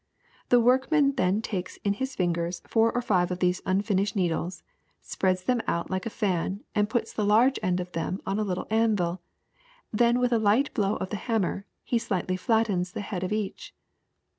[0.49, 4.63] The workman then takes in his fingers four or five of these unfinished needles,
[4.99, 8.43] spreads them out like a fan and puts the large end of them on a
[8.43, 9.21] little anvil;
[9.93, 13.31] then with a light blow of the hammer he slightly flat tens the head of
[13.31, 13.75] each.